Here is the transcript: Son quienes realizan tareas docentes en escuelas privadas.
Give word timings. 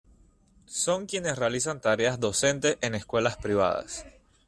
Son 0.65 1.05
quienes 1.05 1.37
realizan 1.37 1.79
tareas 1.79 2.19
docentes 2.19 2.79
en 2.81 2.95
escuelas 2.95 3.37
privadas. 3.37 4.03